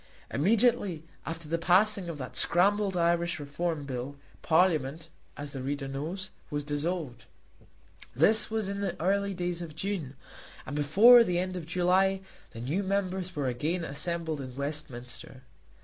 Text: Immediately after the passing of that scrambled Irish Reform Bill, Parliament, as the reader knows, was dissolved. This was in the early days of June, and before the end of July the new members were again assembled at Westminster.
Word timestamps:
Immediately 0.31 1.03
after 1.27 1.47
the 1.47 1.59
passing 1.59 2.09
of 2.09 2.17
that 2.17 2.35
scrambled 2.35 2.97
Irish 2.97 3.39
Reform 3.39 3.85
Bill, 3.85 4.15
Parliament, 4.41 5.09
as 5.37 5.51
the 5.51 5.61
reader 5.61 5.87
knows, 5.87 6.31
was 6.49 6.63
dissolved. 6.63 7.25
This 8.15 8.49
was 8.49 8.67
in 8.67 8.81
the 8.81 8.99
early 8.99 9.35
days 9.35 9.61
of 9.61 9.75
June, 9.75 10.15
and 10.65 10.75
before 10.75 11.23
the 11.23 11.37
end 11.37 11.55
of 11.55 11.67
July 11.67 12.21
the 12.49 12.61
new 12.61 12.81
members 12.81 13.35
were 13.35 13.47
again 13.47 13.83
assembled 13.83 14.41
at 14.41 14.53
Westminster. 14.55 15.43